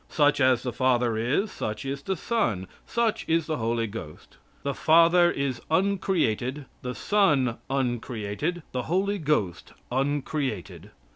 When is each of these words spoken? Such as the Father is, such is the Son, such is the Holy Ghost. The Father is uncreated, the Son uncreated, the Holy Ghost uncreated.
Such 0.09 0.41
as 0.41 0.63
the 0.63 0.73
Father 0.73 1.15
is, 1.15 1.51
such 1.51 1.85
is 1.85 2.01
the 2.01 2.15
Son, 2.15 2.65
such 2.87 3.23
is 3.27 3.45
the 3.45 3.57
Holy 3.57 3.85
Ghost. 3.85 4.37
The 4.63 4.73
Father 4.73 5.29
is 5.29 5.61
uncreated, 5.69 6.65
the 6.81 6.95
Son 6.95 7.59
uncreated, 7.69 8.63
the 8.71 8.81
Holy 8.89 9.19
Ghost 9.19 9.73
uncreated. 9.91 10.89